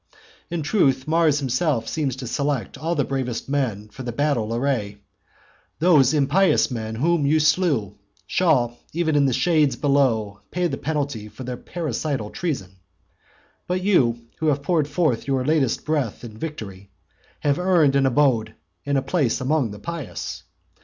In 0.49 0.63
truth, 0.63 1.07
Mars 1.07 1.37
himself 1.37 1.87
seems 1.87 2.15
to 2.15 2.25
select 2.25 2.75
all 2.75 2.95
the 2.95 3.03
bravest 3.03 3.47
men 3.47 3.87
from 3.89 4.05
the 4.05 4.11
battle 4.11 4.51
array. 4.55 4.97
Those 5.77 6.15
impious 6.15 6.71
men 6.71 6.95
whom 6.95 7.27
you 7.27 7.39
slew, 7.39 7.99
shall 8.25 8.79
even 8.93 9.15
in 9.15 9.27
the 9.27 9.31
shades 9.31 9.75
below 9.75 10.39
pay 10.49 10.65
the 10.65 10.75
penalty 10.75 11.27
of 11.27 11.37
their 11.45 11.55
parricidal 11.55 12.31
treason. 12.31 12.77
But 13.67 13.83
you, 13.83 14.17
who 14.39 14.47
have 14.47 14.63
poured 14.63 14.87
forth 14.87 15.27
your 15.27 15.45
latest 15.45 15.85
breath 15.85 16.23
in 16.23 16.35
victory, 16.35 16.89
have 17.41 17.59
earned 17.59 17.95
an 17.95 18.07
abode 18.07 18.55
and 18.87 19.05
place 19.05 19.39
among 19.39 19.69
the 19.69 19.77
pious. 19.77 20.41